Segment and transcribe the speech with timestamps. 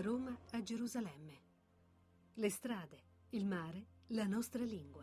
[0.00, 1.38] Roma a Gerusalemme.
[2.34, 4.99] Le strade, il mare, la nostra lingua.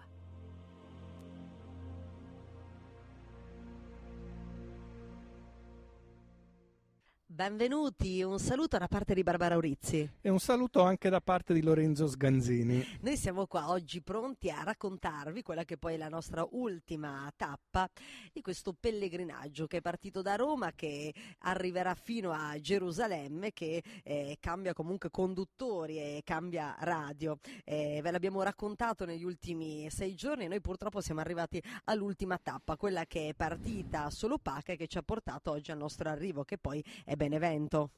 [7.38, 10.10] Benvenuti, un saluto da parte di Barbara Aurizzi.
[10.22, 12.84] E un saluto anche da parte di Lorenzo Sganzini.
[13.02, 17.88] Noi siamo qua oggi pronti a raccontarvi quella che poi è la nostra ultima tappa
[18.34, 24.38] di questo pellegrinaggio che è partito da Roma, che arriverà fino a Gerusalemme, che eh,
[24.40, 27.38] cambia comunque conduttori e cambia radio.
[27.64, 32.78] Eh, ve l'abbiamo raccontato negli ultimi sei giorni e noi purtroppo siamo arrivati all'ultima tappa,
[32.78, 36.44] quella che è partita a Solopaca e che ci ha portato oggi al nostro arrivo,
[36.44, 37.92] che poi è Benevento.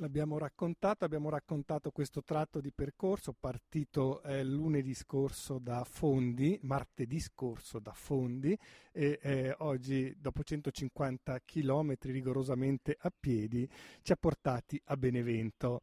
[0.00, 7.18] L'abbiamo raccontato, abbiamo raccontato questo tratto di percorso partito eh, lunedì scorso da Fondi, martedì
[7.18, 8.54] scorso da Fondi
[8.92, 13.66] e eh, oggi dopo 150 km rigorosamente a piedi
[14.02, 15.80] ci ha portati a Benevento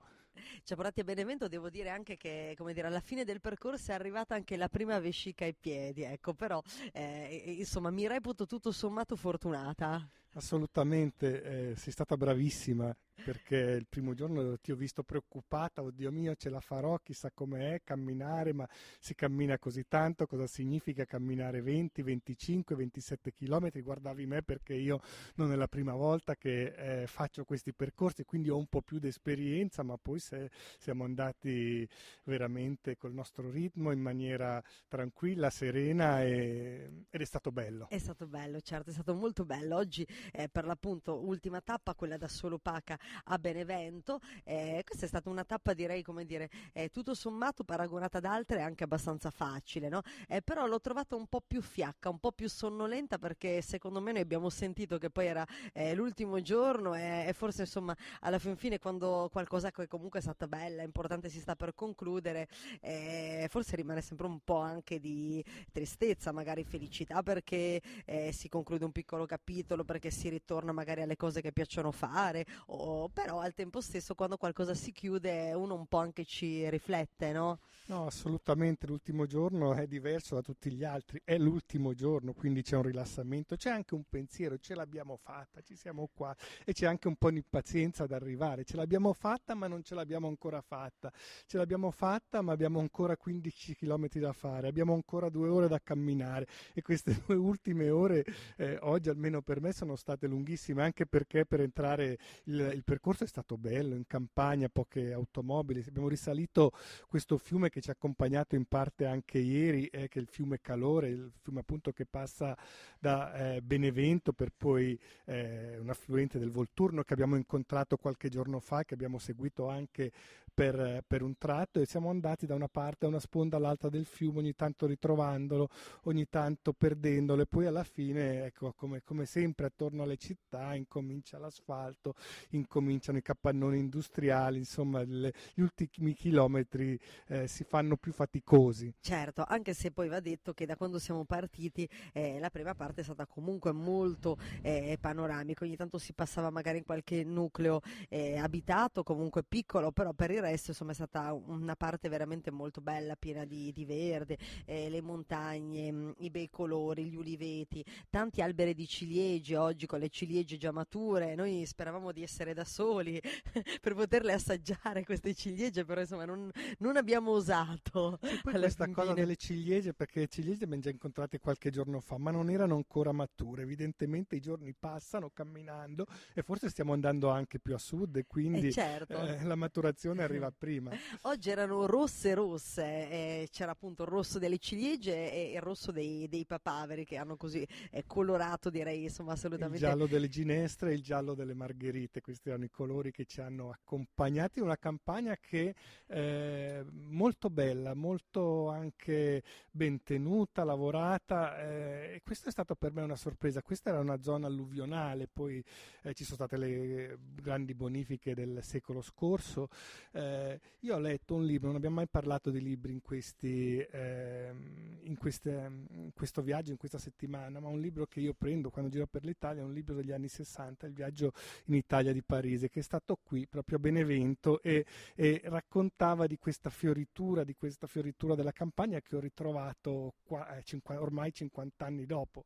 [0.63, 3.91] ci ha portati a Benevento, devo dire anche che come dire, alla fine del percorso
[3.91, 8.71] è arrivata anche la prima vescica ai piedi, ecco, però eh, insomma mi reputo tutto
[8.71, 10.07] sommato fortunata.
[10.35, 16.35] Assolutamente, eh, sei stata bravissima perché il primo giorno ti ho visto preoccupata, oddio mio
[16.35, 18.67] ce la farò, chissà com'è camminare, ma
[18.99, 23.81] si cammina così tanto, cosa significa camminare 20, 25, 27 chilometri?
[23.81, 25.01] Guardavi me perché io
[25.35, 28.99] non è la prima volta che eh, faccio questi percorsi, quindi ho un po' più
[28.99, 31.87] di esperienza, ma poi se, siamo andati
[32.23, 37.87] veramente col nostro ritmo in maniera tranquilla, serena e, ed è stato bello.
[37.89, 39.77] È stato bello, certo, è stato molto bello.
[39.77, 44.19] Oggi eh, per l'appunto ultima tappa, quella da Solo Paca a Benevento.
[44.43, 48.61] Eh, questa è stata una tappa, direi, come dire, eh, tutto sommato paragonata ad altre
[48.61, 50.01] anche abbastanza facile, no?
[50.27, 54.11] Eh, però l'ho trovata un po' più fiacca, un po' più sonnolenta perché secondo me
[54.11, 58.55] noi abbiamo sentito che poi era eh, l'ultimo giorno e, e, forse insomma alla fin
[58.55, 62.47] fine quando qualcosa che comunque è stata bella, importante si sta per concludere,
[62.81, 68.85] eh, forse rimane sempre un po' anche di tristezza, magari felicità perché eh, si conclude
[68.85, 73.53] un piccolo capitolo, perché si ritorna magari alle cose che piacciono fare o però al
[73.53, 77.59] tempo stesso quando qualcosa si chiude uno un po' anche ci riflette, no?
[77.85, 82.77] No, assolutamente, l'ultimo giorno è diverso da tutti gli altri, è l'ultimo giorno, quindi c'è
[82.77, 87.09] un rilassamento, c'è anche un pensiero, ce l'abbiamo fatta, ci siamo qua e c'è anche
[87.09, 91.11] un po' di impazienza ad arrivare, ce l'abbiamo fatta ma non ce l'abbiamo ancora fatta,
[91.45, 95.79] ce l'abbiamo fatta ma abbiamo ancora 15 km da fare, abbiamo ancora due ore da
[95.83, 98.23] camminare e queste due ultime ore
[98.55, 103.23] eh, oggi almeno per me sono state lunghissime anche perché per entrare il, il percorso
[103.23, 106.71] è stato bello, in campagna, poche automobili, abbiamo risalito
[107.07, 110.61] questo fiume che ci ha accompagnato in parte anche ieri, eh, che è il fiume
[110.61, 112.55] Calore, il fiume appunto che passa
[112.99, 118.59] da eh, Benevento per poi eh, un affluente del Volturno che abbiamo incontrato qualche giorno
[118.59, 120.11] fa, che abbiamo seguito anche
[120.53, 124.05] per, per un tratto e siamo andati da una parte a una sponda all'altra del
[124.05, 125.67] fiume, ogni tanto ritrovandolo,
[126.03, 131.39] ogni tanto perdendolo e poi alla fine, ecco, come, come sempre attorno alle città incomincia
[131.39, 132.13] l'asfalto,
[132.49, 138.93] incomincia cominciano i capannoni industriali, insomma le, gli ultimi chilometri eh, si fanno più faticosi.
[138.99, 143.01] Certo, anche se poi va detto che da quando siamo partiti eh, la prima parte
[143.01, 147.79] è stata comunque molto eh, panoramica, ogni tanto si passava magari in qualche nucleo
[148.09, 152.81] eh, abitato, comunque piccolo, però per il resto insomma è stata una parte veramente molto
[152.81, 158.41] bella, piena di, di verde, eh, le montagne, mm, i bei colori, gli uliveti, tanti
[158.41, 163.21] alberi di ciliegie oggi con le ciliegie già mature, noi speravamo di essere da soli
[163.79, 168.19] per poterle assaggiare queste ciliegie, però insomma non, non abbiamo osato.
[168.21, 168.95] E poi questa fine.
[168.95, 172.75] cosa delle ciliegie, perché le ciliegie abbiamo già incontrate qualche giorno fa, ma non erano
[172.75, 173.61] ancora mature.
[173.61, 178.67] Evidentemente i giorni passano camminando e forse stiamo andando anche più a sud e quindi
[178.67, 179.17] eh certo.
[179.21, 180.91] eh, la maturazione arriva prima.
[181.21, 186.27] Oggi erano rosse rosse, eh, c'era appunto il rosso delle ciliegie e il rosso dei,
[186.27, 189.77] dei papaveri che hanno così eh, colorato direi insomma assolutamente.
[189.83, 193.41] Il giallo delle ginestre e il giallo delle margherite, questi erano i colori che ci
[193.41, 195.75] hanno accompagnati, una campagna che
[196.07, 203.01] eh, molto bella, molto anche ben tenuta, lavorata eh, e questa è stata per me
[203.01, 205.63] una sorpresa, questa era una zona alluvionale, poi
[206.03, 209.69] eh, ci sono state le grandi bonifiche del secolo scorso,
[210.11, 214.99] eh, io ho letto un libro, non abbiamo mai parlato di libri in, questi, ehm,
[215.03, 218.91] in, queste, in questo viaggio, in questa settimana, ma un libro che io prendo quando
[218.91, 221.33] giro per l'Italia è un libro degli anni 60, il viaggio
[221.65, 224.85] in Italia di Parigi Parisi che è stato qui proprio a Benevento e,
[225.15, 230.63] e raccontava di questa fioritura, di questa fioritura della campagna che ho ritrovato qua, eh,
[230.63, 232.43] cinqu- ormai 50 anni dopo.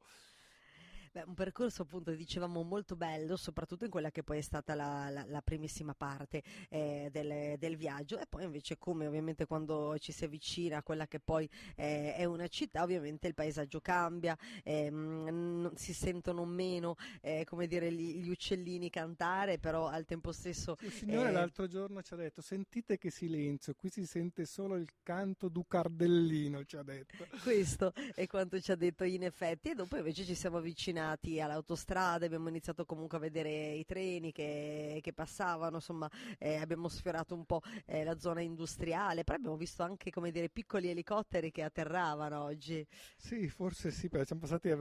[1.18, 5.10] Beh, un percorso appunto dicevamo molto bello, soprattutto in quella che poi è stata la,
[5.10, 10.12] la, la primissima parte eh, del, del, viaggio e poi invece come ovviamente quando ci
[10.12, 15.74] si avvicina a quella che poi eh, è una città, ovviamente il paesaggio cambia, ehm,
[15.74, 20.75] si sentono meno eh, come dire gli, gli, uccellini cantare, però al tempo stesso...
[20.81, 24.75] Il signore eh, l'altro giorno ci ha detto sentite che silenzio, qui si sente solo
[24.75, 27.25] il canto du cardellino, ci ha detto.
[27.42, 31.39] Questo è quanto ci ha detto in effetti e dopo invece ci siamo avvicinati avvicinati
[31.39, 37.33] all'autostrada, abbiamo iniziato comunque a vedere i treni che, che passavano, insomma eh, abbiamo sfiorato
[37.33, 41.63] un po' eh, la zona industriale, però abbiamo visto anche come dire piccoli elicotteri che
[41.63, 42.86] atterravano oggi.
[43.15, 44.74] Sì, forse sì, perché siamo passati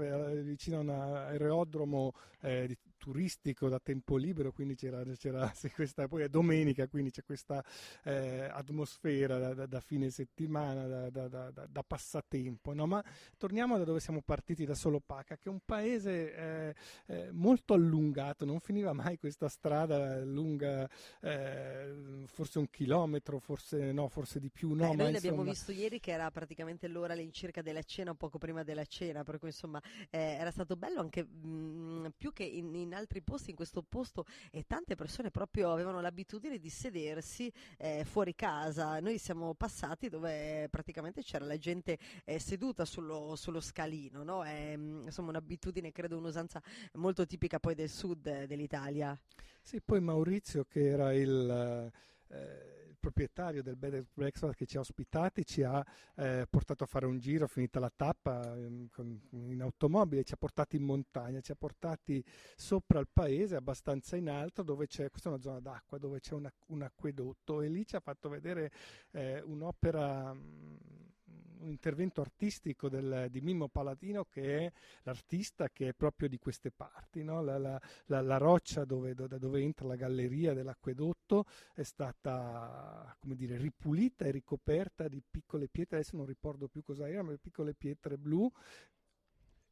[0.43, 2.77] vicino a un aerodromo eh, di
[3.07, 7.65] turistico da tempo libero, quindi c'era, c'era questa, poi è domenica, quindi c'è questa
[8.03, 12.73] eh, atmosfera da, da, da, fine settimana, da, da passatempo.
[12.73, 12.87] No?
[12.87, 13.05] Ma
[13.37, 16.75] torniamo da dove siamo partiti, da Solopaca, che è un paese eh,
[17.07, 24.09] eh, molto allungato, non finiva mai questa strada lunga, eh, forse un chilometro, forse no,
[24.09, 24.73] forse di più.
[24.73, 28.65] No, eh, noi l'abbiamo visto ieri che era praticamente l'ora all'incirca della cena, poco prima
[28.65, 29.81] della cena, per cui insomma
[30.11, 33.83] eh, era stato bello anche mh, mm, più che in, in altri posti, in questo
[33.83, 38.99] posto e tante persone proprio avevano l'abitudine di sedersi eh, fuori casa.
[39.01, 44.45] Noi siamo passati dove praticamente c'era la gente eh, seduta sullo, sullo scalino, no?
[44.45, 46.63] È, insomma un'abitudine, credo un'usanza
[46.95, 49.19] molto tipica poi del sud dell'Italia.
[49.61, 51.93] Sì, poi Maurizio che era il...
[52.29, 55.85] Eh, proprietario del Bed and Breakfast che ci ha ospitati ci ha
[56.17, 60.37] eh, portato a fare un giro, finita la tappa eh, con, in automobile, ci ha
[60.37, 62.25] portati in montagna, ci ha portati
[62.57, 66.35] sopra il paese, abbastanza in alto, dove c'è, questa è una zona d'acqua, dove c'è
[66.35, 68.73] una, un acquedotto e lì ci ha fatto vedere
[69.13, 70.35] eh, un'opera...
[71.59, 74.73] Un intervento artistico del, di Mimmo Paladino che è
[75.03, 77.23] l'artista che è proprio di queste parti.
[77.23, 77.43] No?
[77.43, 81.45] La, la, la, la, roccia dove, da dove entra la galleria dell'acquedotto
[81.75, 87.09] è stata come dire, ripulita e ricoperta di piccole pietre, adesso non ricordo più cosa
[87.09, 88.51] erano, ma piccole pietre blu.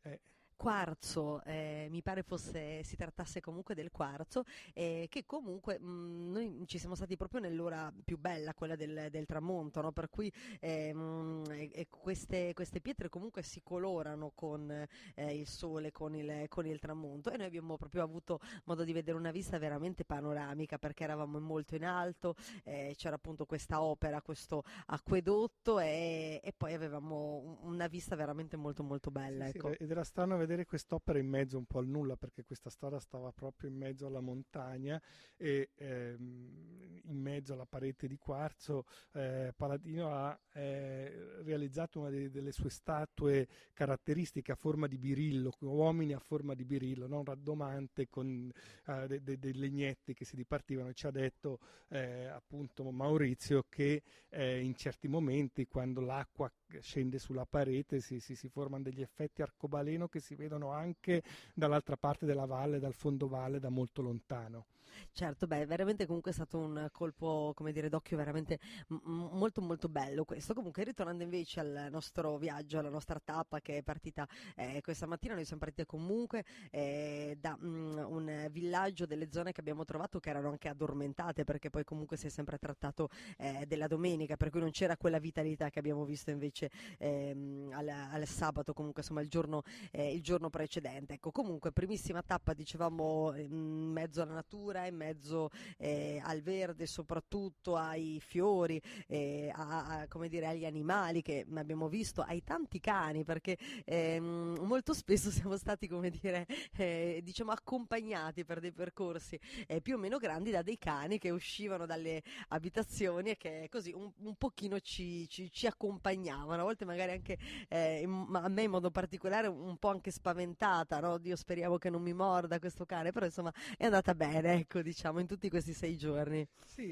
[0.03, 0.21] Eh,
[0.57, 6.33] quarzo, eh, mi pare fosse, si trattasse comunque del quarzo, eh, che comunque mh, mm,
[6.33, 9.93] noi ci siamo stati proprio nell'ora più bella, quella del, del tramonto, no?
[9.93, 14.71] per cui eh, mh, queste, queste, pietre comunque si colorano con
[15.15, 18.93] eh, il sole, con il, con il, tramonto e noi abbiamo proprio avuto modo di
[18.93, 22.35] vedere una vista veramente panoramica perché eravamo molto in alto,
[22.65, 28.83] eh, c'era appunto questa opera, questo acquedotto e, e, poi avevamo una vista veramente molto
[28.83, 29.47] molto bella.
[29.47, 29.71] Sì, ecco.
[29.71, 33.01] sì, ed era strano vedere quest'opera in mezzo un po' al nulla perché questa strada
[33.01, 35.01] stava proprio in mezzo alla montagna
[35.37, 42.31] e ehm, in mezzo alla parete di quarzo eh, Paladino ha eh, realizzato una de-
[42.31, 48.09] delle sue statue caratteristiche a forma di birillo, uomini a forma di birillo, non raddomante
[48.09, 48.51] con
[48.87, 50.93] eh, dei de- de legnetti che si dipartivano.
[50.93, 51.59] Ci ha detto
[51.89, 56.51] eh, appunto Maurizio che eh, in certi momenti quando l'acqua
[56.81, 61.23] scende sulla parete si, si, si formano degli effetti arcobaleno che si vedono anche
[61.55, 64.67] dall'altra parte della valle, dal fondovalle, da molto lontano.
[65.13, 68.59] Certo, beh, veramente comunque è stato un colpo, come dire, d'occhio veramente
[68.89, 70.55] m- molto molto bello questo.
[70.55, 74.27] Comunque ritornando invece al nostro viaggio, alla nostra tappa che è partita
[74.57, 79.53] eh, questa mattina, noi siamo partiti comunque eh, da mh, mm, un villaggio delle zone
[79.53, 83.65] che abbiamo trovato che erano anche addormentate perché poi comunque si è sempre trattato eh,
[83.67, 88.27] della domenica, per cui non c'era quella vitalità che abbiamo visto invece ehm, al, al,
[88.27, 91.15] sabato, comunque insomma il giorno, eh, il giorno precedente.
[91.15, 97.77] Ecco, comunque primissima tappa dicevamo in mezzo alla natura in mezzo eh, al verde, soprattutto
[97.77, 103.25] ai fiori, eh, a, a, come dire, agli animali che abbiamo visto, ai tanti cani,
[103.25, 109.81] perché ehm, molto spesso siamo stati, come dire, eh, diciamo accompagnati per dei percorsi eh,
[109.81, 114.11] più o meno grandi da dei cani che uscivano dalle abitazioni e che così un,
[114.19, 117.39] un pochino ci, ci, ci, accompagnavano, a volte magari anche
[117.69, 121.19] eh, in, a me in modo particolare un po' anche spaventata, no?
[121.19, 125.21] Dio speriamo che non mi morda questo cane, però insomma è andata bene, ecco diciamo,
[125.21, 126.47] in tutti questi sei giorni.
[126.65, 126.87] Sì,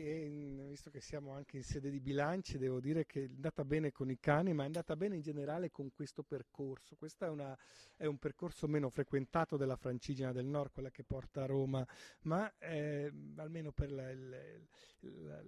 [0.69, 4.11] visto che siamo anche in sede di bilanci, devo dire che è andata bene con
[4.11, 6.97] i cani, ma è andata bene in generale con questo percorso.
[6.97, 7.57] Questo è, una,
[7.97, 11.87] è un percorso meno frequentato della Francigena del Nord, quella che porta a Roma,
[12.23, 15.43] ma eh, almeno per la, la,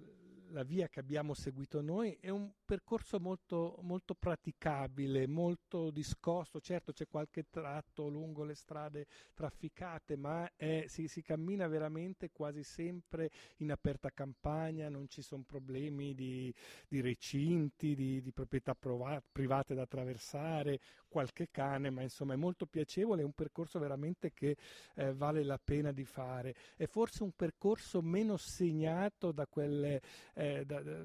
[0.49, 6.61] la, via che abbiamo seguito noi è un percorso molto, molto praticabile, molto discosto.
[6.61, 12.31] Certo c'è qualche tratto lungo le strade trafficate, ma è, si, si cammina veramente strade
[12.33, 16.53] quasi sempre in aperta campagna, non ci sono problemi di,
[16.89, 22.67] di recinti, di, di proprietà provat- private da attraversare, qualche cane, ma insomma è molto
[22.67, 24.57] piacevole, è un percorso veramente che
[24.95, 26.55] eh, vale la pena di fare.
[26.77, 30.01] È forse un percorso meno segnato da quelle,
[30.35, 31.05] eh, da, da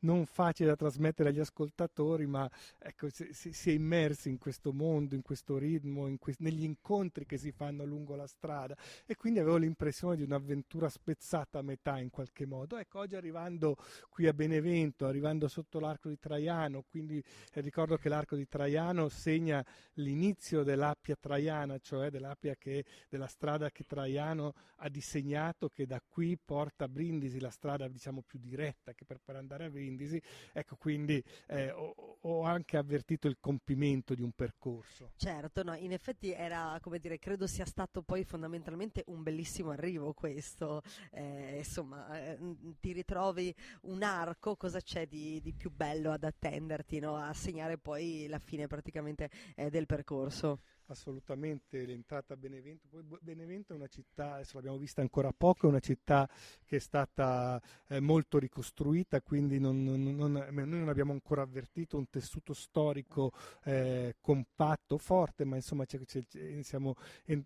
[0.00, 5.14] non facile da trasmettere agli ascoltatori, ma ecco, si, si è immersi in questo mondo,
[5.14, 8.74] in questo ritmo, in que- negli incontri che si fanno lungo la strada.
[9.04, 12.78] E quindi avevo l'impressione di un'avventura speciale spezzata a metà in qualche modo.
[12.78, 13.76] Ecco, oggi arrivando
[14.08, 19.08] qui a Benevento, arrivando sotto l'arco di Traiano, quindi eh, ricordo che l'arco di Traiano
[19.08, 19.64] segna
[19.94, 26.38] l'inizio dell'Appia Traiana, cioè dell'Appia che, della strada che Traiano ha disegnato, che da qui
[26.42, 30.20] porta a Brindisi, la strada diciamo più diretta che per, per andare a Brindisi.
[30.52, 35.12] Ecco, quindi eh, ho, ho, anche avvertito il compimento di un percorso.
[35.16, 40.12] Certo, no, in effetti era, come dire, credo sia stato poi fondamentalmente un bellissimo arrivo
[40.12, 40.82] questo,
[41.12, 42.38] eh, insomma, eh,
[42.80, 47.16] ti ritrovi un arco, cosa c'è di, di più bello ad attenderti, no?
[47.16, 50.60] a segnare poi la fine praticamente eh, del percorso?
[50.92, 52.88] Assolutamente l'entrata a Benevento.
[52.88, 56.28] Poi Benevento è una città, adesso l'abbiamo vista ancora poco, è una città
[56.64, 61.96] che è stata eh, molto ricostruita, quindi non, non, non, noi non abbiamo ancora avvertito
[61.96, 63.32] un tessuto storico
[63.64, 66.22] eh, compatto, forte, ma insomma c'è, c'è,
[66.62, 66.94] siamo,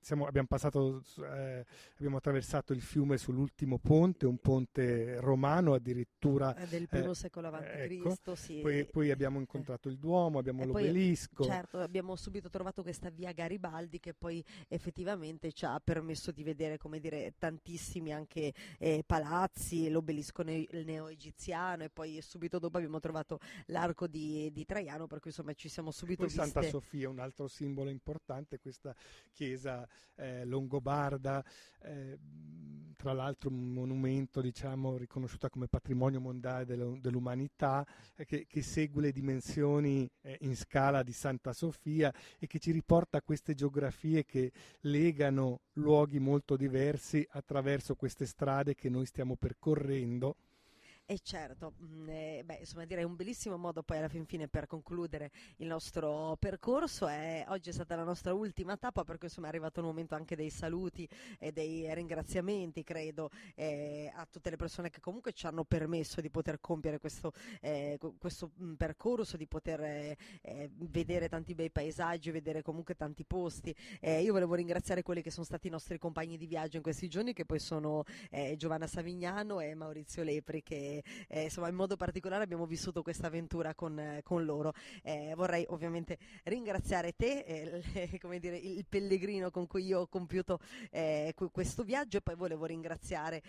[0.00, 1.64] siamo, abbiamo, passato, eh,
[1.96, 6.54] abbiamo attraversato il fiume sull'ultimo ponte, un ponte romano addirittura.
[6.56, 7.62] Eh, del primo secolo a.C.
[7.64, 8.34] Ecco.
[8.34, 8.60] Sì.
[8.60, 11.42] Poi, poi, abbiamo incontrato il Duomo, abbiamo l'obelisco.
[11.42, 16.42] Poi, certo, abbiamo subito trovato questa via Garibaldi che poi effettivamente ci ha permesso di
[16.42, 23.00] vedere come dire tantissimi anche eh, palazzi, l'obelisco ne- neo-egiziano e poi subito dopo abbiamo
[23.00, 26.42] trovato l'arco di, di Traiano per cui insomma ci siamo subito poi viste...
[26.42, 28.94] Santa Sofia, un altro simbolo importante, questa
[29.32, 29.86] chiesa
[30.16, 31.44] eh, longobarda,
[31.82, 32.18] eh,
[32.96, 37.86] tra l'altro un monumento diciamo riconosciuta come patrimonio mondiale dell'umanità
[38.16, 42.70] eh, che, che, segue le dimensioni eh, in scala di Santa Sofia e che ci
[42.70, 50.36] riporta queste geografie che legano luoghi molto diversi attraverso queste strade che noi stiamo percorrendo
[51.06, 54.66] e certo, mm, eh, beh, insomma direi un bellissimo modo poi alla fin fine per
[54.66, 57.06] concludere il nostro percorso.
[57.06, 60.34] È, oggi è stata la nostra ultima tappa perché insomma è arrivato il momento anche
[60.34, 61.06] dei saluti
[61.38, 66.30] e dei ringraziamenti, credo, eh, a tutte le persone che comunque ci hanno permesso di
[66.30, 72.30] poter compiere questo, eh, questo mm, percorso, di poter eh, eh, vedere tanti bei paesaggi,
[72.30, 73.74] vedere comunque tanti posti.
[74.00, 77.08] Eh, io volevo ringraziare quelli che sono stati i nostri compagni di viaggio in questi
[77.08, 78.04] giorni, che poi sono
[78.56, 80.93] Giovanna Savignano e Maurizio Lepri, che
[81.28, 84.72] e insomma in modo particolare abbiamo vissuto questa avventura con, con loro.
[85.02, 90.58] Eh, vorrei ovviamente ringraziare te, eh, come dire, il pellegrino con cui io ho compiuto
[91.50, 93.42] questo viaggio e poi volevo ringraziare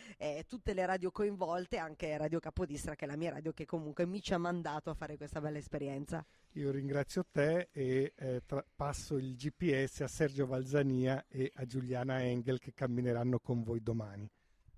[0.48, 4.22] tutte le radio coinvolte, anche Radio Capodistra che è la mia radio che comunque mi
[4.22, 6.26] ci ha mandato a fare questa bella esperienza.
[6.54, 12.24] Io ringrazio te e eh, tra- passo il GPS a Sergio Valzania e a Giuliana
[12.24, 14.30] Engel che cammineranno con voi domani.